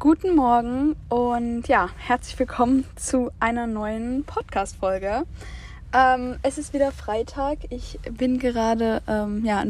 Guten 0.00 0.34
Morgen 0.34 0.96
und 1.10 1.68
ja, 1.68 1.90
herzlich 1.98 2.38
willkommen 2.38 2.86
zu 2.96 3.30
einer 3.38 3.66
neuen 3.66 4.24
Podcast-Folge. 4.24 5.26
Ähm, 5.92 6.36
es 6.42 6.56
ist 6.56 6.72
wieder 6.72 6.90
Freitag. 6.90 7.58
Ich 7.68 7.98
bin 8.10 8.38
gerade 8.38 9.02
ähm, 9.06 9.44
ja, 9.44 9.62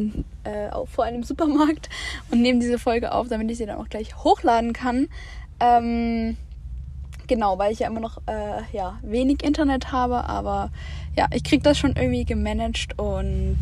äh, 0.45 0.69
vor 0.85 1.03
einem 1.03 1.23
Supermarkt 1.23 1.89
und 2.31 2.41
nehme 2.41 2.61
diese 2.61 2.79
Folge 2.79 3.11
auf, 3.11 3.27
damit 3.27 3.51
ich 3.51 3.57
sie 3.57 3.65
dann 3.65 3.77
auch 3.77 3.89
gleich 3.89 4.15
hochladen 4.23 4.71
kann. 4.71 5.09
Ähm, 5.59 6.37
genau, 7.27 7.59
weil 7.59 7.73
ich 7.73 7.79
ja 7.79 7.87
immer 7.87 7.99
noch 7.99 8.19
äh, 8.27 8.61
ja, 8.71 8.99
wenig 9.01 9.43
Internet 9.43 9.91
habe, 9.91 10.29
aber 10.29 10.71
ja, 11.17 11.27
ich 11.33 11.43
kriege 11.43 11.61
das 11.61 11.77
schon 11.77 11.97
irgendwie 11.97 12.23
gemanagt 12.23 12.97
und 12.97 13.59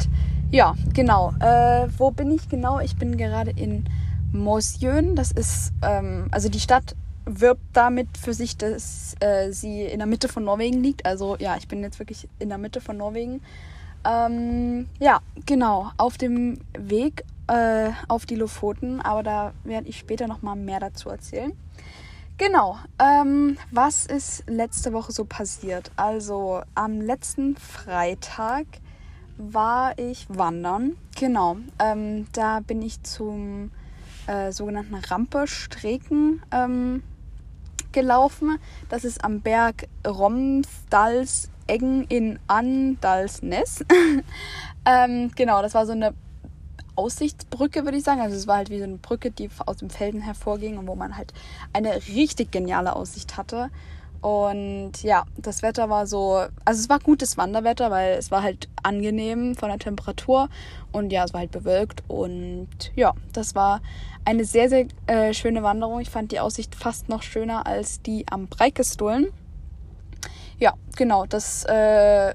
ja, 0.51 0.75
genau. 0.93 1.33
Äh, 1.39 1.87
wo 1.97 2.11
bin 2.11 2.29
ich 2.29 2.47
genau? 2.47 2.79
Ich 2.79 2.95
bin 2.95 3.17
gerade 3.17 3.49
in 3.49 3.85
Mosjön. 4.33 5.15
Das 5.15 5.31
ist, 5.31 5.71
ähm, 5.81 6.27
also 6.31 6.49
die 6.49 6.59
Stadt 6.59 6.95
wirbt 7.25 7.61
damit 7.73 8.17
für 8.17 8.33
sich, 8.33 8.57
dass 8.57 9.15
äh, 9.19 9.51
sie 9.51 9.83
in 9.83 9.99
der 9.99 10.07
Mitte 10.07 10.27
von 10.27 10.43
Norwegen 10.43 10.81
liegt. 10.81 11.05
Also 11.05 11.35
ja, 11.37 11.55
ich 11.57 11.67
bin 11.67 11.81
jetzt 11.81 11.99
wirklich 11.99 12.27
in 12.39 12.49
der 12.49 12.57
Mitte 12.57 12.81
von 12.81 12.97
Norwegen. 12.97 13.41
Ähm, 14.05 14.87
ja, 14.99 15.19
genau, 15.45 15.91
auf 15.97 16.17
dem 16.17 16.59
Weg 16.77 17.23
äh, 17.47 17.91
auf 18.07 18.25
die 18.25 18.35
Lofoten, 18.35 19.01
aber 19.01 19.23
da 19.23 19.53
werde 19.63 19.89
ich 19.89 19.97
später 19.99 20.27
nochmal 20.27 20.55
mehr 20.55 20.79
dazu 20.79 21.09
erzählen. 21.09 21.51
Genau, 22.37 22.77
ähm, 22.99 23.57
was 23.71 24.05
ist 24.05 24.45
letzte 24.47 24.93
Woche 24.93 25.11
so 25.11 25.25
passiert? 25.25 25.91
Also 25.97 26.61
am 26.73 27.01
letzten 27.01 27.57
Freitag 27.57 28.65
war 29.37 29.97
ich 29.99 30.25
wandern. 30.29 30.95
Genau, 31.19 31.57
ähm, 31.79 32.27
da 32.31 32.61
bin 32.61 32.81
ich 32.81 33.03
zum 33.03 33.71
äh, 34.29 34.51
sogenannten 34.51 34.93
Rampe 34.95 35.47
Streken 35.47 36.41
ähm, 36.51 37.01
gelaufen. 37.91 38.59
Das 38.89 39.03
ist 39.03 39.23
am 39.23 39.41
Berg 39.41 39.87
Romsdalseggen 40.05 42.03
in 42.05 42.37
Andalsnes. 42.47 43.83
ähm, 44.85 45.31
genau, 45.35 45.63
das 45.63 45.73
war 45.73 45.87
so 45.87 45.93
eine 45.93 46.13
Aussichtsbrücke, 46.95 47.85
würde 47.85 47.97
ich 47.97 48.03
sagen. 48.03 48.21
Also 48.21 48.35
es 48.35 48.45
war 48.45 48.57
halt 48.57 48.69
wie 48.69 48.77
so 48.77 48.83
eine 48.83 48.97
Brücke, 48.97 49.31
die 49.31 49.49
aus 49.65 49.77
dem 49.77 49.89
Felden 49.89 50.21
hervorging 50.21 50.77
und 50.77 50.85
wo 50.87 50.95
man 50.95 51.17
halt 51.17 51.33
eine 51.73 51.95
richtig 52.07 52.51
geniale 52.51 52.95
Aussicht 52.95 53.35
hatte. 53.35 53.71
Und 54.21 55.01
ja, 55.01 55.23
das 55.37 55.63
Wetter 55.63 55.89
war 55.89 56.05
so, 56.05 56.43
also 56.65 56.81
es 56.81 56.89
war 56.89 56.99
gutes 56.99 57.37
Wanderwetter, 57.37 57.89
weil 57.89 58.17
es 58.17 58.31
war 58.31 58.43
halt 58.43 58.67
angenehm 58.83 59.55
von 59.55 59.69
der 59.69 59.79
Temperatur 59.79 60.49
und 60.91 61.11
ja, 61.11 61.23
es 61.23 61.33
war 61.33 61.39
halt 61.39 61.51
bewölkt 61.51 62.03
und 62.09 62.67
ja, 62.95 63.13
das 63.31 63.55
war 63.55 63.81
eine 64.25 64.43
sehr, 64.43 64.67
sehr 64.67 64.87
äh, 65.07 65.33
schöne 65.33 65.63
Wanderung. 65.63 66.01
Ich 66.01 66.09
fand 66.09 66.33
die 66.33 66.39
Aussicht 66.39 66.75
fast 66.75 67.07
noch 67.07 67.23
schöner 67.23 67.65
als 67.65 68.01
die 68.01 68.25
am 68.29 68.47
Breikestolen. 68.47 69.27
Ja, 70.59 70.73
genau, 70.97 71.25
das 71.25 71.63
äh, 71.65 72.33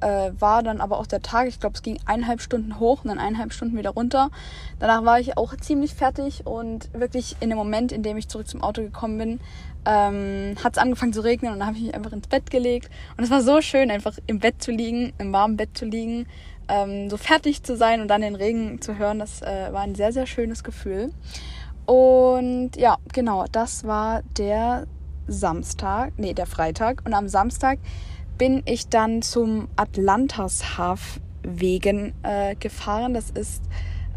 äh, 0.00 0.30
war 0.38 0.62
dann 0.62 0.80
aber 0.80 0.98
auch 0.98 1.06
der 1.06 1.22
Tag. 1.22 1.48
Ich 1.48 1.60
glaube, 1.60 1.74
es 1.74 1.82
ging 1.82 1.98
eineinhalb 2.06 2.40
Stunden 2.40 2.78
hoch 2.78 3.04
und 3.04 3.08
dann 3.08 3.18
eineinhalb 3.18 3.52
Stunden 3.52 3.76
wieder 3.76 3.90
runter. 3.90 4.30
Danach 4.78 5.04
war 5.04 5.20
ich 5.20 5.36
auch 5.36 5.56
ziemlich 5.56 5.94
fertig 5.94 6.46
und 6.46 6.92
wirklich 6.92 7.36
in 7.40 7.50
dem 7.50 7.58
Moment, 7.58 7.92
in 7.92 8.02
dem 8.02 8.16
ich 8.16 8.28
zurück 8.28 8.48
zum 8.48 8.62
Auto 8.62 8.82
gekommen 8.82 9.18
bin, 9.18 9.40
ähm, 9.86 10.56
hat 10.62 10.76
es 10.76 10.78
angefangen 10.78 11.12
zu 11.12 11.22
regnen 11.22 11.52
und 11.52 11.60
dann 11.60 11.68
habe 11.68 11.78
ich 11.78 11.84
mich 11.84 11.94
einfach 11.94 12.12
ins 12.12 12.26
Bett 12.26 12.50
gelegt. 12.50 12.90
Und 13.16 13.24
es 13.24 13.30
war 13.30 13.40
so 13.40 13.60
schön, 13.60 13.90
einfach 13.90 14.18
im 14.26 14.40
Bett 14.40 14.62
zu 14.62 14.70
liegen, 14.70 15.12
im 15.18 15.32
warmen 15.32 15.56
Bett 15.56 15.76
zu 15.76 15.84
liegen, 15.84 16.26
ähm, 16.68 17.08
so 17.08 17.16
fertig 17.16 17.62
zu 17.62 17.76
sein 17.76 18.00
und 18.00 18.08
dann 18.08 18.20
den 18.20 18.34
Regen 18.34 18.80
zu 18.80 18.98
hören. 18.98 19.18
Das 19.18 19.42
äh, 19.42 19.72
war 19.72 19.82
ein 19.82 19.94
sehr, 19.94 20.12
sehr 20.12 20.26
schönes 20.26 20.64
Gefühl. 20.64 21.12
Und 21.86 22.72
ja, 22.76 22.96
genau, 23.12 23.44
das 23.50 23.84
war 23.84 24.22
der 24.36 24.86
Samstag, 25.28 26.12
nee, 26.16 26.34
der 26.34 26.46
Freitag. 26.46 27.02
Und 27.04 27.14
am 27.14 27.28
Samstag 27.28 27.78
bin 28.38 28.62
ich 28.64 28.88
dann 28.88 29.20
zum 29.22 29.68
Atlantashafen-Wegen 29.76 32.14
äh, 32.22 32.54
gefahren. 32.56 33.14
Das 33.14 33.30
ist 33.30 33.62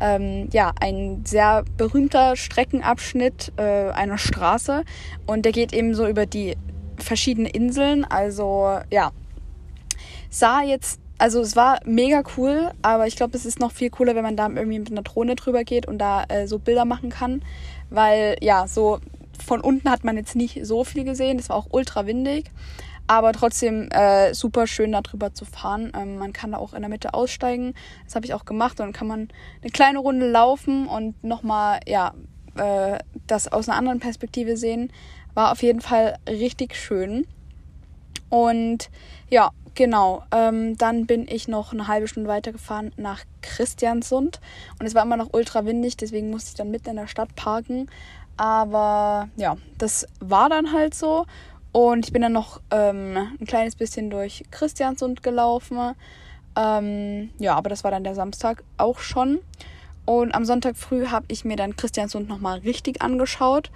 ähm, 0.02 0.50
ja, 0.52 0.74
ein 0.80 1.24
sehr 1.26 1.64
berühmter 1.78 2.36
Streckenabschnitt 2.36 3.54
äh, 3.58 3.92
einer 3.92 4.18
Straße 4.18 4.84
und 5.26 5.46
der 5.46 5.52
geht 5.52 5.74
eben 5.74 5.94
so 5.94 6.08
über 6.08 6.26
die 6.26 6.56
verschiedenen 6.98 7.52
Inseln. 7.52 8.06
Also 8.06 8.80
ja, 8.92 9.12
sah 10.30 10.62
jetzt, 10.62 11.00
also 11.18 11.42
es 11.42 11.56
war 11.56 11.80
mega 11.86 12.24
cool, 12.38 12.72
aber 12.82 13.08
ich 13.08 13.16
glaube, 13.16 13.36
es 13.36 13.46
ist 13.46 13.60
noch 13.60 13.72
viel 13.72 13.90
cooler, 13.90 14.16
wenn 14.16 14.24
man 14.24 14.38
da 14.38 14.48
irgendwie 14.48 14.80
mit 14.80 14.92
einer 14.92 15.04
Drohne 15.04 15.36
drüber 15.36 15.64
geht 15.64 15.88
und 15.88 16.00
da 16.00 16.24
äh, 16.30 16.48
so 16.48 16.60
Bilder 16.60 16.86
machen 16.86 17.10
kann, 17.10 17.42
weil 17.90 18.38
ja, 18.42 18.68
so 18.68 19.00
von 19.44 19.62
unten 19.62 19.90
hat 19.90 20.04
man 20.04 20.18
jetzt 20.18 20.36
nicht 20.36 20.66
so 20.66 20.84
viel 20.84 21.04
gesehen, 21.04 21.40
es 21.40 21.50
war 21.50 21.56
auch 21.56 21.68
ultra 21.72 22.06
windig. 22.06 22.52
Aber 23.10 23.34
trotzdem 23.34 23.90
äh, 23.90 24.36
super 24.36 24.68
schön 24.68 24.92
darüber 24.92 25.34
zu 25.34 25.44
fahren. 25.44 25.92
Ähm, 25.96 26.20
man 26.20 26.32
kann 26.32 26.52
da 26.52 26.60
auch 26.60 26.76
in 26.76 26.82
der 26.82 26.90
Mitte 26.90 27.16
aussteigen. 27.16 27.74
Das 28.06 28.14
habe 28.14 28.28
ich 28.28 28.36
auch 28.36 28.46
gemacht. 28.46 28.80
Und 28.80 28.86
dann 28.86 28.94
kann 28.94 29.08
man 29.08 29.30
eine 29.64 29.72
kleine 29.72 29.98
Runde 29.98 30.30
laufen 30.30 30.86
und 30.86 31.24
nochmal, 31.24 31.80
ja, 31.88 32.14
äh, 32.56 33.00
das 33.26 33.52
aus 33.52 33.68
einer 33.68 33.80
anderen 33.80 34.00
Perspektive 34.00 34.58
sehen. 34.58 34.94
War 35.34 35.52
auf 35.52 35.64
jeden 35.64 35.82
Fall 35.82 36.20
richtig 36.28 36.76
schön. 36.76 37.26
Und 38.30 38.92
ja, 39.28 39.50
genau. 39.74 40.22
Ähm, 40.32 40.78
dann 40.78 41.08
bin 41.08 41.28
ich 41.28 41.48
noch 41.48 41.74
eine 41.74 41.88
halbe 41.88 42.08
Stunde 42.08 42.30
weitergefahren 42.30 42.92
nach 42.96 43.24
Christiansund. 43.42 44.40
Und 44.80 44.86
es 44.86 44.94
war 44.94 45.02
immer 45.02 45.18
noch 45.18 45.34
ultra 45.34 45.66
windig, 45.66 45.98
deswegen 45.98 46.30
musste 46.30 46.50
ich 46.50 46.56
dann 46.58 46.70
mitten 46.70 46.92
in 46.92 46.98
der 46.98 47.08
Stadt 47.08 47.36
parken. 47.36 47.90
Aber 48.38 49.30
ja, 49.36 49.58
das 49.80 50.06
war 50.20 50.48
dann 50.48 50.74
halt 50.74 50.94
so. 50.94 51.26
Und 51.72 52.06
ich 52.06 52.14
bin 52.14 52.22
dann 52.22 52.34
noch 52.34 52.62
ähm, 52.72 53.16
ein 53.40 53.46
kleines 53.46 53.76
bisschen 53.76 54.10
durch 54.10 54.44
Christiansund 54.52 55.22
gelaufen. 55.22 55.96
Ähm, 56.56 57.30
ja, 57.38 57.56
aber 57.56 57.70
das 57.70 57.84
war 57.84 57.92
dann 57.92 58.04
der 58.04 58.16
Samstag 58.16 58.64
auch 58.78 59.00
schon. 59.00 59.40
Und 60.06 60.34
am 60.34 60.46
Sonntag 60.46 60.76
früh 60.76 61.08
habe 61.08 61.26
ich 61.30 61.46
mir 61.46 61.56
dann 61.56 61.76
Christiansund 61.76 62.28
nochmal 62.28 62.60
richtig 62.60 63.02
angeschaut. 63.02 63.72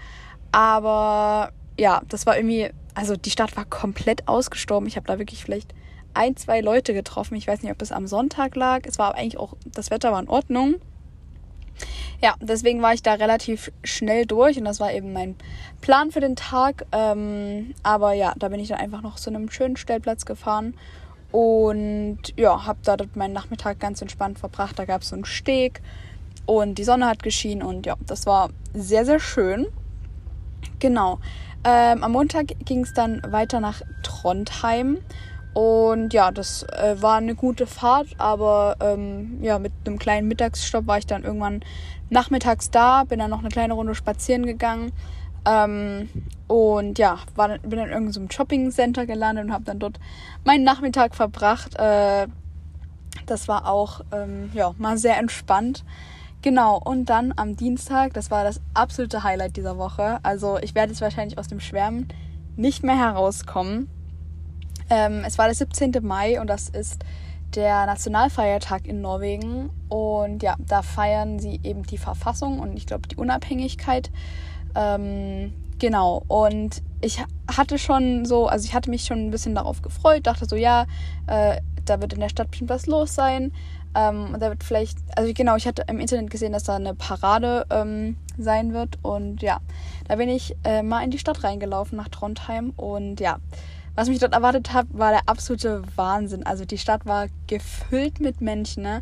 Aber 0.51 1.51
ja, 1.79 2.01
das 2.09 2.25
war 2.25 2.35
irgendwie, 2.35 2.71
also 2.95 3.15
die 3.15 3.29
Stadt 3.29 3.55
war 3.55 3.65
komplett 3.65 4.27
ausgestorben. 4.27 4.87
Ich 4.87 4.95
habe 4.95 5.07
da 5.07 5.19
wirklich 5.19 5.43
vielleicht 5.43 5.73
ein, 6.15 6.35
zwei 6.35 6.61
Leute 6.61 6.93
getroffen. 6.93 7.35
Ich 7.35 7.47
weiß 7.47 7.61
nicht, 7.61 7.71
ob 7.71 7.81
es 7.81 7.91
am 7.91 8.07
Sonntag 8.07 8.55
lag. 8.55 8.81
Es 8.85 8.97
war 8.97 9.15
eigentlich 9.15 9.37
auch, 9.37 9.53
das 9.65 9.91
Wetter 9.91 10.11
war 10.11 10.19
in 10.19 10.29
Ordnung. 10.29 10.75
Ja, 12.23 12.35
deswegen 12.39 12.81
war 12.81 12.93
ich 12.93 13.03
da 13.03 13.15
relativ 13.15 13.69
schnell 13.83 14.25
durch 14.25 14.57
und 14.57 14.63
das 14.63 14.79
war 14.79 14.93
eben 14.93 15.11
mein 15.11 15.35
Plan 15.81 16.09
für 16.09 16.21
den 16.21 16.37
Tag. 16.37 16.85
Ähm, 16.93 17.75
aber 17.83 18.13
ja, 18.13 18.33
da 18.37 18.47
bin 18.47 18.61
ich 18.61 18.69
dann 18.69 18.79
einfach 18.79 19.01
noch 19.01 19.17
zu 19.17 19.29
einem 19.29 19.51
schönen 19.51 19.75
Stellplatz 19.75 20.23
gefahren 20.23 20.73
und 21.33 22.19
ja, 22.37 22.65
habe 22.65 22.79
da 22.83 22.95
meinen 23.15 23.33
Nachmittag 23.33 23.81
ganz 23.81 24.01
entspannt 24.01 24.39
verbracht. 24.39 24.79
Da 24.79 24.85
gab 24.85 25.01
es 25.01 25.09
so 25.09 25.15
einen 25.15 25.25
Steg 25.25 25.81
und 26.45 26.77
die 26.77 26.85
Sonne 26.85 27.07
hat 27.07 27.23
geschienen 27.23 27.61
und 27.61 27.85
ja, 27.85 27.97
das 28.07 28.25
war 28.25 28.51
sehr, 28.73 29.03
sehr 29.03 29.19
schön. 29.19 29.67
Genau. 30.79 31.19
Ähm, 31.65 32.05
am 32.05 32.13
Montag 32.13 32.53
ging 32.63 32.83
es 32.83 32.93
dann 32.93 33.21
weiter 33.27 33.59
nach 33.59 33.81
Trondheim. 34.01 34.99
Und 35.53 36.13
ja, 36.13 36.31
das 36.31 36.63
äh, 36.63 36.95
war 36.99 37.17
eine 37.17 37.35
gute 37.35 37.67
Fahrt, 37.67 38.07
aber 38.17 38.75
ähm, 38.79 39.37
ja, 39.43 39.59
mit 39.59 39.71
einem 39.85 39.99
kleinen 39.99 40.27
Mittagsstopp 40.27 40.87
war 40.87 40.97
ich 40.97 41.05
dann 41.05 41.23
irgendwann 41.23 41.63
nachmittags 42.09 42.69
da, 42.69 43.03
bin 43.03 43.19
dann 43.19 43.29
noch 43.29 43.39
eine 43.39 43.49
kleine 43.49 43.73
Runde 43.73 43.95
spazieren 43.95 44.45
gegangen. 44.45 44.91
Ähm, 45.45 46.09
und 46.47 46.99
ja, 46.99 47.17
war, 47.35 47.57
bin 47.59 47.71
dann 47.71 47.87
in 47.87 47.93
irgendeinem 47.93 48.27
so 48.29 48.35
Shopping-Center 48.35 49.05
gelandet 49.05 49.45
und 49.45 49.53
habe 49.53 49.63
dann 49.65 49.79
dort 49.79 49.99
meinen 50.45 50.63
Nachmittag 50.63 51.15
verbracht. 51.15 51.75
Äh, 51.77 52.27
das 53.25 53.47
war 53.47 53.67
auch 53.67 54.01
ähm, 54.11 54.51
ja, 54.53 54.73
mal 54.77 54.97
sehr 54.97 55.17
entspannt. 55.17 55.83
Genau, 56.41 56.77
und 56.77 57.05
dann 57.05 57.33
am 57.37 57.55
Dienstag, 57.55 58.13
das 58.13 58.29
war 58.29 58.43
das 58.43 58.59
absolute 58.73 59.23
Highlight 59.23 59.55
dieser 59.55 59.77
Woche. 59.77 60.19
Also 60.23 60.57
ich 60.61 60.75
werde 60.75 60.91
jetzt 60.91 61.01
wahrscheinlich 61.01 61.37
aus 61.37 61.47
dem 61.47 61.61
Schwärmen 61.61 62.09
nicht 62.57 62.83
mehr 62.83 62.97
herauskommen. 62.97 63.89
Ähm, 64.89 65.23
es 65.25 65.37
war 65.37 65.45
der 65.45 65.55
17. 65.55 65.93
Mai 66.01 66.41
und 66.41 66.47
das 66.47 66.67
ist 66.67 67.03
der 67.55 67.85
Nationalfeiertag 67.85 68.87
in 68.87 69.01
Norwegen. 69.01 69.69
Und 69.89 70.43
ja, 70.43 70.55
da 70.59 70.81
feiern 70.81 71.39
sie 71.39 71.59
eben 71.63 71.83
die 71.83 71.97
Verfassung 71.97 72.59
und 72.59 72.77
ich 72.77 72.85
glaube 72.85 73.07
die 73.07 73.15
Unabhängigkeit. 73.15 74.11
Ähm, 74.75 75.53
genau. 75.79 76.23
Und 76.27 76.81
ich 77.01 77.23
hatte 77.53 77.77
schon 77.77 78.25
so, 78.25 78.47
also 78.47 78.65
ich 78.65 78.73
hatte 78.73 78.89
mich 78.89 79.05
schon 79.05 79.27
ein 79.27 79.31
bisschen 79.31 79.55
darauf 79.55 79.81
gefreut, 79.81 80.25
dachte 80.25 80.45
so, 80.45 80.55
ja, 80.55 80.85
äh, 81.27 81.57
da 81.85 82.01
wird 82.01 82.13
in 82.13 82.19
der 82.19 82.29
Stadt 82.29 82.51
bestimmt 82.51 82.69
was 82.69 82.87
los 82.87 83.13
sein. 83.13 83.51
Ähm, 83.95 84.35
da 84.39 84.49
wird 84.49 84.63
vielleicht, 84.63 84.97
also 85.15 85.31
genau, 85.33 85.55
ich 85.55 85.67
hatte 85.67 85.83
im 85.87 85.99
Internet 85.99 86.31
gesehen, 86.31 86.53
dass 86.53 86.63
da 86.63 86.75
eine 86.75 86.95
Parade 86.95 87.65
ähm, 87.69 88.17
sein 88.37 88.73
wird. 88.73 88.97
Und 89.03 89.41
ja, 89.41 89.59
da 90.07 90.15
bin 90.15 90.29
ich 90.29 90.55
äh, 90.63 90.81
mal 90.81 91.03
in 91.03 91.11
die 91.11 91.19
Stadt 91.19 91.43
reingelaufen 91.43 91.97
nach 91.97 92.09
Trondheim. 92.09 92.71
Und 92.75 93.19
ja, 93.19 93.37
was 93.95 94.09
mich 94.09 94.19
dort 94.19 94.33
erwartet 94.33 94.73
hat, 94.73 94.87
war 94.91 95.11
der 95.11 95.27
absolute 95.27 95.83
Wahnsinn. 95.95 96.45
Also 96.45 96.65
die 96.65 96.77
Stadt 96.77 97.05
war 97.05 97.27
gefüllt 97.47 98.19
mit 98.19 98.41
Menschen. 98.41 98.83
Ne? 98.83 99.01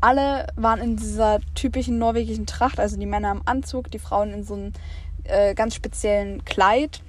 Alle 0.00 0.46
waren 0.56 0.80
in 0.80 0.96
dieser 0.96 1.40
typischen 1.54 1.98
norwegischen 1.98 2.46
Tracht, 2.46 2.80
also 2.80 2.96
die 2.96 3.06
Männer 3.06 3.30
im 3.30 3.42
Anzug, 3.44 3.90
die 3.90 3.98
Frauen 3.98 4.32
in 4.32 4.44
so 4.44 4.54
einem 4.54 4.72
äh, 5.24 5.54
ganz 5.54 5.74
speziellen 5.74 6.44
Kleid, 6.44 7.02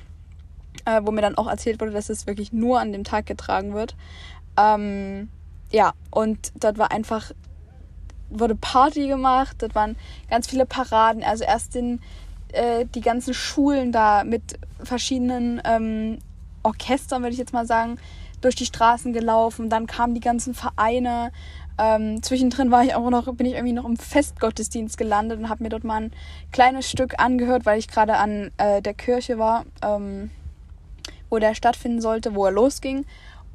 äh, 0.86 1.02
wo 1.04 1.12
mir 1.12 1.22
dann 1.22 1.38
auch 1.38 1.48
erzählt 1.48 1.80
wurde, 1.80 1.92
dass 1.92 2.10
es 2.10 2.28
wirklich 2.28 2.52
nur 2.52 2.80
an 2.80 2.92
dem 2.92 3.04
Tag 3.06 3.26
getragen 3.26 3.74
wird. 3.74 3.96
Ähm, 4.58 5.30
ja, 5.72 5.94
und 6.12 6.52
dort 6.60 6.78
war 6.78 6.92
einfach, 6.92 7.32
wurde 8.30 8.56
Party 8.56 9.08
gemacht, 9.08 9.58
dort 9.60 9.76
waren 9.76 9.96
ganz 10.30 10.48
viele 10.48 10.66
Paraden, 10.66 11.24
also 11.24 11.46
erst 11.46 11.74
den, 11.74 12.02
äh, 12.52 12.86
die 12.94 13.02
ganzen 13.02 13.34
Schulen 13.34 13.92
da 13.92 14.24
mit 14.24 14.60
verschiedenen 14.84 15.62
ähm, 15.66 16.20
Orchestern, 16.64 17.22
würde 17.22 17.34
ich 17.34 17.40
jetzt 17.40 17.54
mal 17.54 17.66
sagen, 17.66 17.98
durch 18.42 18.56
die 18.56 18.66
Straßen 18.66 19.14
gelaufen. 19.14 19.70
Dann 19.70 19.88
kamen 19.88 20.14
die 20.14 20.22
ganzen 20.22 20.54
Vereine. 20.54 21.32
Ähm, 21.78 22.22
zwischendrin 22.22 22.72
war 22.72 22.84
ich 22.84 22.94
auch 22.94 23.10
noch, 23.10 23.34
bin 23.34 23.48
ich 23.48 23.54
irgendwie 23.54 23.74
noch 23.74 23.86
im 23.86 23.98
Festgottesdienst 23.98 24.98
gelandet 24.98 25.40
und 25.40 25.50
habe 25.50 25.64
mir 25.64 25.70
dort 25.70 25.84
mal 25.84 26.02
ein 26.02 26.12
kleines 26.52 26.90
Stück 26.90 27.20
angehört, 27.20 27.66
weil 27.66 27.80
ich 27.80 27.88
gerade 27.88 28.16
an 28.18 28.52
äh, 28.58 28.82
der 28.82 28.94
Kirche 28.94 29.40
war, 29.40 29.66
ähm, 29.82 30.30
wo 31.30 31.40
der 31.40 31.56
stattfinden 31.56 32.02
sollte, 32.02 32.36
wo 32.36 32.46
er 32.46 32.52
losging. 32.52 33.06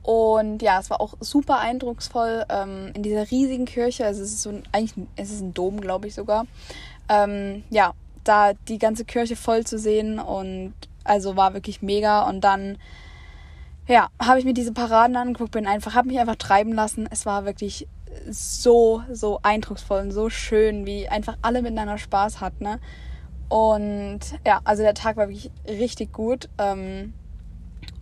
Und 0.03 0.63
ja, 0.63 0.81
es 0.81 0.91
war 0.91 1.01
auch 1.01 1.15
super 1.21 1.59
eindrucksvoll 1.59 2.45
ähm, 2.49 2.93
in 2.95 3.03
dieser 3.03 3.31
riesigen 3.31 3.67
Kirche. 3.67 4.07
Also 4.07 4.23
es 4.23 4.33
ist 4.33 4.43
so 4.43 4.51
ein, 4.51 4.63
eigentlich 4.73 5.07
es 5.17 5.31
ist 5.31 5.43
ein 5.43 5.55
Dom, 5.55 5.81
glaube 5.81 6.09
ich 6.09 6.15
sogar. 6.15 6.47
Ähm, 7.09 7.63
ja, 7.71 7.93
da 8.25 8.53
die 8.55 8.79
ganze 8.79 9.05
Kirche 9.05 9.37
voll 9.37 9.65
zu 9.65 9.79
sehen 9.79 10.19
und 10.19 10.75
also 11.09 11.37
war 11.37 11.55
wirklich 11.55 11.83
mega. 11.83 12.23
Und 12.29 12.43
dann 12.43 12.79
ja, 13.87 14.09
habe 14.21 14.39
ich 14.39 14.45
mir 14.45 14.55
diese 14.55 14.73
Paraden 14.73 15.17
angeguckt, 15.17 15.53
bin 15.53 15.67
einfach, 15.67 15.95
habe 15.95 16.09
mich 16.09 16.19
einfach 16.19 16.37
treiben 16.37 16.73
lassen. 16.73 17.09
Es 17.11 17.27
war 17.27 17.45
wirklich 17.45 17.89
so, 18.31 19.03
so 19.11 19.41
eindrucksvoll 19.43 20.01
und 20.01 20.11
so 20.13 20.29
schön, 20.31 20.87
wie 20.87 21.09
einfach 21.09 21.37
alle 21.43 21.63
miteinander 21.63 21.99
Spaß 21.99 22.41
hatten. 22.41 22.65
Ne? 22.65 22.81
Und 23.49 24.21
ja, 24.47 24.61
also 24.65 24.83
der 24.83 24.95
Tag 24.95 25.17
war 25.17 25.29
wirklich 25.29 25.51
richtig 25.67 26.13
gut. 26.13 26.49
Ähm, 26.59 27.15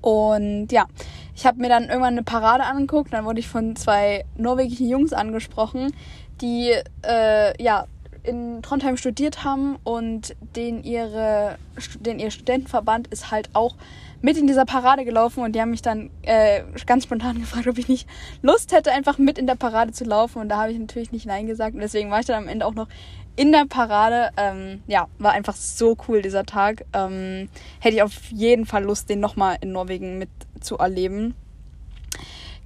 und 0.01 0.73
ja, 0.73 0.87
ich 1.35 1.47
habe 1.47 1.61
mir 1.61 1.69
dann 1.69 1.85
irgendwann 1.85 2.15
eine 2.15 2.23
Parade 2.23 2.65
angeguckt. 2.65 3.13
Dann 3.13 3.25
wurde 3.25 3.41
ich 3.41 3.49
von 3.49 3.77
zwei 3.77 4.25
norwegischen 4.37 4.89
Jungs 4.89 5.13
angesprochen, 5.13 5.93
die 6.41 6.73
äh, 7.03 7.63
ja 7.63 7.87
in 8.27 8.63
Trondheim 8.63 8.97
studiert 8.97 9.45
haben 9.45 9.77
und 9.85 10.35
den 10.57 10.83
ihre, 10.83 11.59
den 12.01 12.19
ihr 12.19 12.31
Studentenverband 12.31 13.09
ist 13.09 13.31
halt 13.31 13.51
auch 13.53 13.77
mit 14.23 14.37
in 14.37 14.47
dieser 14.47 14.65
Parade 14.65 15.05
gelaufen 15.05 15.45
und 15.45 15.53
die 15.53 15.61
haben 15.61 15.71
mich 15.71 15.83
dann 15.83 16.11
äh, 16.23 16.63
ganz 16.87 17.05
spontan 17.05 17.39
gefragt, 17.41 17.67
ob 17.69 17.79
ich 17.79 17.89
nicht 17.89 18.09
Lust 18.43 18.73
hätte, 18.73 18.93
einfach 18.93 19.19
mit 19.19 19.39
in 19.39 19.47
der 19.47 19.55
Parade 19.55 19.93
zu 19.93 20.05
laufen. 20.05 20.41
Und 20.41 20.49
da 20.49 20.59
habe 20.59 20.73
ich 20.73 20.79
natürlich 20.79 21.13
nicht 21.13 21.27
Nein 21.27 21.47
gesagt. 21.47 21.75
Und 21.75 21.81
deswegen 21.81 22.11
war 22.11 22.21
ich 22.21 22.27
dann 22.27 22.43
am 22.43 22.49
Ende 22.49 22.67
auch 22.67 22.75
noch 22.75 22.89
in 23.37 23.53
der 23.53 23.67
Parade. 23.67 24.31
Ähm, 24.37 24.83
ja, 24.87 25.07
war 25.19 25.33
einfach 25.33 25.55
so 25.55 25.97
cool 26.09 26.23
dieser 26.23 26.45
Tag. 26.45 26.85
Ähm, 26.93 27.49
hätte 27.81 27.97
ich 27.97 28.03
auf 28.03 28.31
jeden 28.33 28.67
Fall 28.67 28.85
Lust, 28.85 29.09
den 29.09 29.21
nochmal 29.21 29.59
in 29.61 29.73
Norwegen 29.73 30.19
mitzuerleben. 30.19 31.35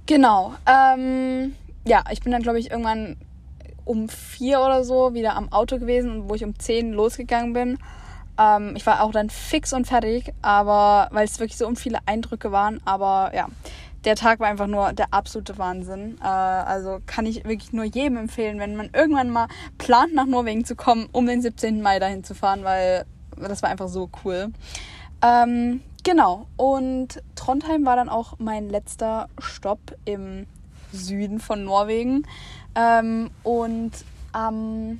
Genau. 0.05 0.55
Ähm, 0.65 1.55
ja, 1.85 2.03
ich 2.11 2.21
bin 2.21 2.31
dann, 2.31 2.41
glaube 2.41 2.59
ich, 2.59 2.71
irgendwann 2.71 3.17
um 3.85 4.09
vier 4.09 4.61
oder 4.61 4.83
so 4.83 5.13
wieder 5.13 5.35
am 5.35 5.51
Auto 5.51 5.79
gewesen, 5.79 6.29
wo 6.29 6.35
ich 6.35 6.43
um 6.43 6.57
zehn 6.57 6.93
losgegangen 6.93 7.53
bin. 7.53 7.77
Ähm, 8.37 8.73
ich 8.75 8.85
war 8.85 9.01
auch 9.03 9.11
dann 9.11 9.29
fix 9.29 9.73
und 9.73 9.87
fertig, 9.87 10.33
aber 10.41 11.09
weil 11.11 11.25
es 11.25 11.39
wirklich 11.39 11.57
so 11.57 11.73
viele 11.75 11.99
Eindrücke 12.05 12.51
waren. 12.51 12.81
Aber 12.85 13.31
ja, 13.35 13.47
der 14.05 14.15
Tag 14.15 14.39
war 14.39 14.47
einfach 14.47 14.67
nur 14.67 14.93
der 14.93 15.13
absolute 15.13 15.57
Wahnsinn. 15.57 16.17
Äh, 16.21 16.25
also 16.25 16.99
kann 17.05 17.25
ich 17.25 17.43
wirklich 17.45 17.73
nur 17.73 17.85
jedem 17.85 18.17
empfehlen, 18.17 18.59
wenn 18.59 18.75
man 18.75 18.89
irgendwann 18.93 19.29
mal 19.29 19.47
plant, 19.77 20.13
nach 20.13 20.25
Norwegen 20.25 20.65
zu 20.65 20.75
kommen, 20.75 21.07
um 21.11 21.27
den 21.27 21.41
17. 21.41 21.81
Mai 21.81 21.99
dahin 21.99 22.23
zu 22.23 22.33
fahren, 22.33 22.63
weil 22.63 23.05
das 23.37 23.61
war 23.61 23.69
einfach 23.69 23.87
so 23.87 24.09
cool. 24.23 24.51
Ähm, 25.21 25.81
genau. 26.03 26.47
Und 26.57 27.21
Trondheim 27.35 27.85
war 27.85 27.95
dann 27.95 28.09
auch 28.09 28.35
mein 28.39 28.69
letzter 28.69 29.29
Stopp 29.39 29.95
im 30.05 30.47
Süden 30.91 31.39
von 31.39 31.63
Norwegen. 31.63 32.25
Ähm, 32.75 33.29
und 33.43 33.91
am, 34.31 34.99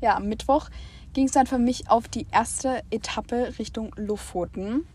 ja, 0.00 0.16
am 0.16 0.28
Mittwoch 0.28 0.68
ging 1.14 1.26
es 1.26 1.32
dann 1.32 1.46
für 1.46 1.58
mich 1.58 1.90
auf 1.90 2.08
die 2.08 2.26
erste 2.30 2.82
Etappe 2.90 3.54
Richtung 3.58 3.92
Lofoten. 3.96 4.86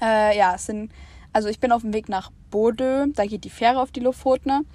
Äh, 0.00 0.36
ja, 0.36 0.54
es 0.54 0.66
sind, 0.66 0.92
also 1.32 1.48
ich 1.48 1.58
bin 1.58 1.72
auf 1.72 1.82
dem 1.82 1.92
Weg 1.92 2.08
nach 2.08 2.30
Bodø, 2.50 3.06
da 3.14 3.26
geht 3.26 3.44
die 3.44 3.50
Fähre 3.50 3.80
auf 3.80 3.90
die 3.90 4.00
Lofoten. 4.00 4.66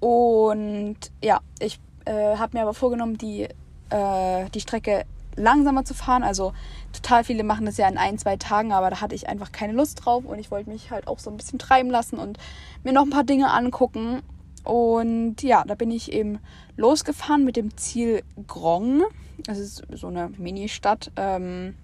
Und 0.00 0.96
ja, 1.22 1.40
ich 1.60 1.80
äh, 2.04 2.36
habe 2.36 2.56
mir 2.56 2.62
aber 2.62 2.74
vorgenommen, 2.74 3.18
die, 3.18 3.48
äh, 3.90 4.50
die 4.54 4.60
Strecke 4.60 5.04
langsamer 5.38 5.84
zu 5.84 5.94
fahren. 5.94 6.22
Also 6.22 6.52
total 6.92 7.24
viele 7.24 7.44
machen 7.44 7.66
das 7.66 7.76
ja 7.76 7.88
in 7.88 7.98
ein, 7.98 8.18
zwei 8.18 8.36
Tagen, 8.36 8.72
aber 8.72 8.90
da 8.90 9.00
hatte 9.00 9.14
ich 9.14 9.28
einfach 9.28 9.52
keine 9.52 9.72
Lust 9.72 10.04
drauf 10.04 10.24
und 10.24 10.38
ich 10.38 10.50
wollte 10.50 10.70
mich 10.70 10.90
halt 10.90 11.06
auch 11.06 11.18
so 11.18 11.30
ein 11.30 11.36
bisschen 11.36 11.58
treiben 11.58 11.90
lassen 11.90 12.18
und 12.18 12.38
mir 12.84 12.92
noch 12.92 13.02
ein 13.02 13.10
paar 13.10 13.24
Dinge 13.24 13.52
angucken. 13.52 14.22
Und 14.64 15.42
ja, 15.42 15.64
da 15.66 15.74
bin 15.74 15.90
ich 15.90 16.12
eben 16.12 16.38
losgefahren 16.76 17.44
mit 17.44 17.56
dem 17.56 17.76
Ziel 17.76 18.22
Grong. 18.46 19.02
Das 19.44 19.58
ist 19.58 19.82
so 19.94 20.08
eine 20.08 20.30
Mini-Stadt. 20.36 21.10
Ähm, 21.16 21.74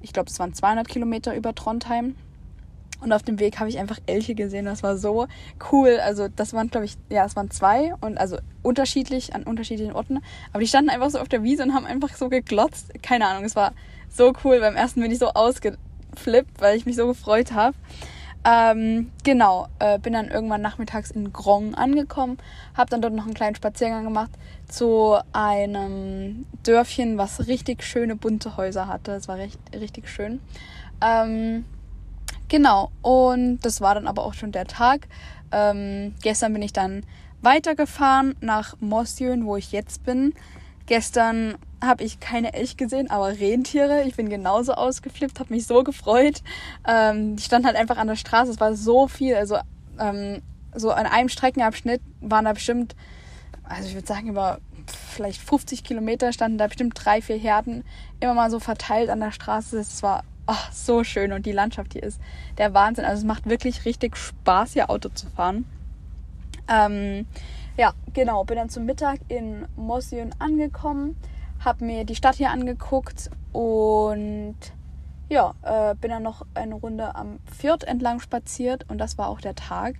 ich 0.00 0.12
glaube, 0.12 0.30
es 0.30 0.38
waren 0.38 0.54
200 0.54 0.88
Kilometer 0.88 1.34
über 1.34 1.54
Trondheim. 1.54 2.16
Und 3.00 3.12
auf 3.12 3.22
dem 3.24 3.40
Weg 3.40 3.58
habe 3.58 3.68
ich 3.68 3.78
einfach 3.78 3.98
Elche 4.06 4.36
gesehen. 4.36 4.64
Das 4.64 4.84
war 4.84 4.96
so 4.96 5.26
cool. 5.72 5.98
Also 6.04 6.28
das 6.28 6.52
waren, 6.52 6.68
glaube 6.68 6.86
ich, 6.86 6.96
ja, 7.08 7.24
es 7.24 7.34
waren 7.34 7.50
zwei 7.50 7.94
und 8.00 8.16
also 8.16 8.38
unterschiedlich 8.62 9.34
an 9.34 9.42
unterschiedlichen 9.42 9.92
Orten. 9.92 10.20
Aber 10.52 10.60
die 10.60 10.68
standen 10.68 10.90
einfach 10.90 11.10
so 11.10 11.18
auf 11.18 11.28
der 11.28 11.42
Wiese 11.42 11.64
und 11.64 11.74
haben 11.74 11.84
einfach 11.84 12.14
so 12.14 12.28
geglotzt. 12.28 12.92
Keine 13.02 13.26
Ahnung, 13.26 13.44
es 13.44 13.56
war 13.56 13.72
so 14.08 14.32
cool. 14.44 14.60
Beim 14.60 14.76
ersten 14.76 15.00
bin 15.00 15.10
ich 15.10 15.18
so 15.18 15.30
ausgeflippt, 15.30 16.60
weil 16.60 16.76
ich 16.76 16.86
mich 16.86 16.94
so 16.94 17.08
gefreut 17.08 17.52
habe. 17.52 17.76
Ähm, 18.44 19.12
genau, 19.22 19.68
äh, 19.78 20.00
bin 20.00 20.14
dann 20.14 20.28
irgendwann 20.28 20.62
nachmittags 20.62 21.12
in 21.12 21.32
Grong 21.32 21.74
angekommen, 21.74 22.38
habe 22.74 22.90
dann 22.90 23.00
dort 23.00 23.14
noch 23.14 23.24
einen 23.24 23.34
kleinen 23.34 23.54
Spaziergang 23.54 24.02
gemacht 24.02 24.30
zu 24.66 25.16
einem 25.32 26.46
Dörfchen, 26.64 27.18
was 27.18 27.46
richtig 27.46 27.84
schöne 27.84 28.16
bunte 28.16 28.56
Häuser 28.56 28.88
hatte. 28.88 29.12
Das 29.12 29.28
war 29.28 29.36
recht, 29.36 29.60
richtig 29.72 30.08
schön. 30.08 30.40
Ähm, 31.00 31.64
genau, 32.48 32.90
und 33.00 33.60
das 33.60 33.80
war 33.80 33.94
dann 33.94 34.08
aber 34.08 34.24
auch 34.24 34.34
schon 34.34 34.50
der 34.50 34.66
Tag. 34.66 35.06
Ähm, 35.52 36.14
gestern 36.22 36.52
bin 36.52 36.62
ich 36.62 36.72
dann 36.72 37.04
weitergefahren 37.42 38.34
nach 38.40 38.74
Mosjön, 38.80 39.46
wo 39.46 39.56
ich 39.56 39.70
jetzt 39.70 40.04
bin. 40.04 40.34
Gestern 40.86 41.56
habe 41.82 42.04
ich 42.04 42.20
keine 42.20 42.54
Elch 42.54 42.76
gesehen, 42.76 43.10
aber 43.10 43.28
Rentiere. 43.40 44.04
Ich 44.04 44.14
bin 44.14 44.28
genauso 44.28 44.72
ausgeflippt, 44.74 45.40
habe 45.40 45.52
mich 45.52 45.66
so 45.66 45.82
gefreut. 45.82 46.42
Ähm, 46.86 47.36
die 47.36 47.42
standen 47.42 47.66
halt 47.66 47.76
einfach 47.76 47.96
an 47.96 48.06
der 48.06 48.16
Straße. 48.16 48.50
Es 48.50 48.60
war 48.60 48.74
so 48.74 49.08
viel. 49.08 49.34
Also 49.34 49.58
ähm, 49.98 50.42
so 50.74 50.90
an 50.92 51.06
einem 51.06 51.28
Streckenabschnitt 51.28 52.00
waren 52.20 52.44
da 52.44 52.52
bestimmt, 52.52 52.94
also 53.64 53.88
ich 53.88 53.94
würde 53.94 54.06
sagen, 54.06 54.28
über 54.28 54.58
vielleicht 55.10 55.40
50 55.40 55.84
Kilometer 55.84 56.32
standen 56.32 56.58
da 56.58 56.66
bestimmt 56.66 56.94
drei, 56.96 57.20
vier 57.20 57.36
Herden 57.36 57.84
immer 58.20 58.34
mal 58.34 58.50
so 58.50 58.60
verteilt 58.60 59.10
an 59.10 59.20
der 59.20 59.32
Straße. 59.32 59.78
Es 59.78 60.02
war 60.02 60.24
oh, 60.46 60.54
so 60.72 61.04
schön 61.04 61.32
und 61.32 61.46
die 61.46 61.52
Landschaft 61.52 61.92
hier 61.94 62.04
ist 62.04 62.20
der 62.58 62.74
Wahnsinn. 62.74 63.04
Also 63.04 63.20
es 63.20 63.26
macht 63.26 63.48
wirklich 63.48 63.84
richtig 63.84 64.16
Spaß, 64.16 64.72
hier 64.72 64.88
Auto 64.88 65.08
zu 65.08 65.28
fahren. 65.28 65.64
Ähm, 66.68 67.26
ja, 67.76 67.92
genau. 68.12 68.44
Bin 68.44 68.56
dann 68.56 68.68
zum 68.68 68.86
Mittag 68.86 69.20
in 69.28 69.66
Mosjön 69.76 70.30
angekommen 70.38 71.16
habe 71.64 71.84
mir 71.84 72.04
die 72.04 72.14
Stadt 72.14 72.36
hier 72.36 72.50
angeguckt 72.50 73.30
und 73.52 74.56
ja, 75.28 75.54
äh, 75.62 75.94
bin 75.94 76.10
dann 76.10 76.22
noch 76.22 76.44
eine 76.54 76.74
Runde 76.74 77.14
am 77.14 77.38
Fjord 77.56 77.84
entlang 77.84 78.20
spaziert 78.20 78.84
und 78.88 78.98
das 78.98 79.16
war 79.18 79.28
auch 79.28 79.40
der 79.40 79.54
Tag. 79.54 79.96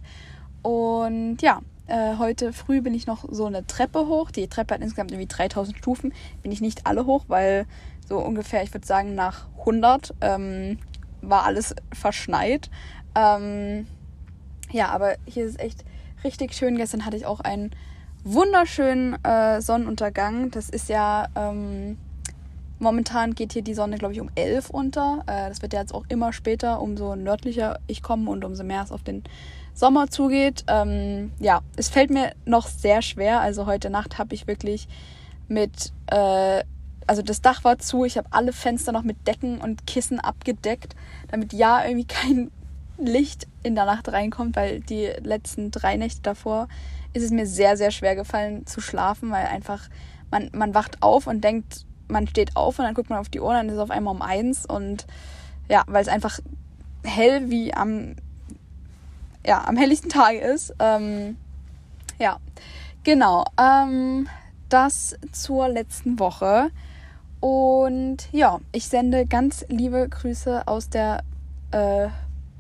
Und 0.63 1.41
ja, 1.41 1.61
äh, 1.87 2.17
heute 2.19 2.53
früh 2.53 2.81
bin 2.81 2.95
ich 2.95 3.07
noch 3.07 3.25
so 3.31 3.47
eine 3.47 3.67
Treppe 3.67 4.07
hoch. 4.07 4.31
Die 4.31 4.49
Treppe 4.49 4.75
hat 4.75 4.83
insgesamt 4.83 5.11
irgendwie 5.11 5.29
3000 5.29 5.77
Stufen. 5.77 6.13
Bin 6.43 6.53
ich 6.53 6.61
nicht 6.61 6.87
alle 6.87 7.07
hoch, 7.07 7.25
weil 7.29 7.67
so 8.09 8.19
ungefähr, 8.19 8.63
ich 8.63 8.73
würde 8.75 8.87
sagen, 8.87 9.15
nach 9.15 9.47
100 9.61 10.15
ähm, 10.21 10.79
war 11.23 11.45
alles 11.45 11.75
verschneit. 11.93 12.71
Ähm, 13.15 13.87
ja, 14.71 14.89
aber 14.89 15.17
hier 15.27 15.45
ist 15.45 15.59
echt 15.61 15.85
richtig 16.25 16.55
schön. 16.55 16.77
Gestern 16.77 17.05
hatte 17.05 17.17
ich 17.17 17.27
auch 17.27 17.41
einen 17.41 17.71
wunderschönen 18.25 19.23
äh, 19.25 19.61
Sonnenuntergang. 19.61 20.51
Das 20.51 20.69
ist 20.69 20.89
ja, 20.89 21.27
ähm, 21.35 21.99
momentan 22.79 23.35
geht 23.35 23.53
hier 23.53 23.63
die 23.63 23.75
Sonne, 23.75 23.99
glaube 23.99 24.15
ich, 24.15 24.21
um 24.21 24.31
11 24.35 24.71
unter. 24.71 25.23
Äh, 25.27 25.49
das 25.49 25.63
wird 25.63 25.73
ja 25.73 25.81
jetzt 25.81 25.95
auch 25.95 26.05
immer 26.09 26.33
später, 26.33 26.81
umso 26.81 27.17
nördlicher 27.17 27.79
ich 27.87 28.03
komme 28.03 28.31
und 28.31 28.45
umso 28.45 28.65
mehr 28.65 28.83
es 28.83 28.93
auf 28.93 29.03
den 29.03 29.25
Sommer 29.75 30.09
zugeht. 30.09 30.65
Ähm, 30.69 31.33
ja, 31.39 31.61
es 31.77 31.89
fällt 31.89 32.11
mir 32.11 32.33
noch 32.45 32.67
sehr 32.67 33.03
schwer. 33.03 33.41
Also 33.41 33.67
heute 33.67 33.91
Nacht 33.91 34.19
habe 34.19 34.35
ich 34.35 34.47
wirklich 34.47 34.87
mit, 35.49 35.93
äh, 36.07 36.63
also 37.07 37.23
das 37.23 37.41
Dach 37.41 37.65
war 37.65 37.79
zu, 37.79 38.05
ich 38.05 38.17
habe 38.19 38.29
alle 38.31 38.53
Fenster 38.53 38.93
noch 38.93 39.03
mit 39.03 39.27
Decken 39.27 39.59
und 39.59 39.87
Kissen 39.87 40.21
abgedeckt, 40.21 40.95
damit 41.31 41.53
ja 41.53 41.85
irgendwie 41.85 42.07
kein 42.07 42.51
Licht 42.99 43.49
in 43.63 43.75
der 43.75 43.85
Nacht 43.85 44.09
reinkommt, 44.09 44.55
weil 44.55 44.81
die 44.81 45.11
letzten 45.23 45.71
drei 45.71 45.97
Nächte 45.97 46.23
davor 46.23 46.69
ist 47.13 47.23
es 47.23 47.31
mir 47.31 47.47
sehr, 47.47 47.77
sehr 47.77 47.91
schwer 47.91 48.17
gefallen 48.17 48.67
zu 48.67 48.81
schlafen, 48.81 49.31
weil 49.31 49.47
einfach 49.47 49.89
man, 50.31 50.51
man 50.53 50.75
wacht 50.75 51.03
auf 51.03 51.27
und 51.27 51.43
denkt, 51.43 51.85
man 52.09 52.27
steht 52.27 52.57
auf 52.57 52.79
und 52.79 52.85
dann 52.85 52.95
guckt 52.95 53.11
man 53.11 53.19
auf 53.19 53.29
die 53.29 53.41
Uhr 53.41 53.49
und 53.49 53.55
dann 53.55 53.69
ist 53.69 53.75
es 53.75 53.81
auf 53.81 53.91
einmal 53.91 54.15
um 54.15 54.23
eins 54.23 54.67
und 54.67 55.07
ja, 55.69 55.85
weil 55.87 56.03
es 56.03 56.09
einfach 56.09 56.39
hell 57.05 57.51
wie 57.51 57.75
am, 57.75 58.17
ja, 59.47 59.65
am 59.65 59.77
helllichsten 59.77 60.11
Tag 60.11 60.35
ist. 60.35 60.75
Ähm, 60.79 61.37
ja, 62.19 62.39
genau. 63.05 63.45
Ähm, 63.59 64.29
das 64.69 65.17
zur 65.33 65.69
letzten 65.69 66.19
Woche. 66.19 66.71
Und 67.41 68.29
ja, 68.33 68.61
ich 68.71 68.89
sende 68.89 69.27
ganz 69.27 69.65
liebe 69.69 70.09
Grüße 70.09 70.67
aus 70.67 70.89
der 70.89 71.25
äh, 71.73 72.09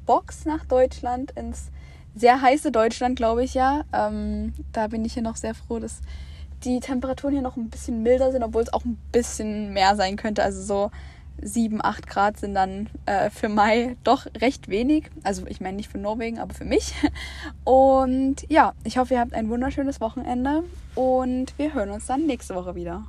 Box 0.06 0.44
nach 0.44 0.64
Deutschland, 0.64 1.30
ins 1.32 1.71
sehr 2.14 2.40
heiße 2.40 2.73
Deutschland, 2.73 3.16
glaube 3.16 3.45
ich 3.45 3.54
ja. 3.54 3.85
Ähm, 3.92 4.52
da 4.73 4.87
bin 4.87 5.04
ich 5.04 5.14
hier 5.14 5.23
noch 5.23 5.37
sehr 5.37 5.54
froh, 5.54 5.78
dass 5.78 6.00
die 6.64 6.81
Temperaturen 6.81 7.33
hier 7.33 7.42
noch 7.42 7.57
ein 7.57 7.71
bisschen 7.71 8.02
milder 8.02 8.31
sind, 8.33 8.42
obwohl 8.42 8.62
es 8.62 8.73
auch 8.73 8.85
ein 8.85 8.99
bisschen 9.11 9.73
mehr 9.73 9.97
sein 9.97 10.16
könnte. 10.16 10.42
Also 10.42 10.62
so 10.62 10.90
7, 11.40 11.83
8 11.83 12.07
Grad 12.07 12.38
sind 12.38 12.54
dann 12.54 12.88
äh, 13.07 13.31
für 13.31 13.49
Mai 13.49 13.97
doch 14.04 14.26
recht 14.38 14.69
wenig. 14.69 15.11
Also 15.25 15.47
ich 15.47 15.61
meine 15.61 15.76
nicht 15.76 15.90
für 15.90 15.99
Norwegen, 15.99 16.38
aber 16.38 16.54
für 16.54 16.64
mich. 16.64 16.95
Und 17.64 18.49
ja, 18.49 18.75
ich 18.85 18.99
hoffe, 18.99 19.14
ihr 19.14 19.21
habt 19.21 19.35
ein 19.35 19.49
wunderschönes 19.49 20.00
Wochenende 20.00 20.62
und 20.95 21.59
wir 21.59 21.73
hören 21.73 21.90
uns 21.90 22.07
dann 22.07 22.26
nächste 22.26 22.54
Woche 22.54 22.75
wieder. 22.75 23.04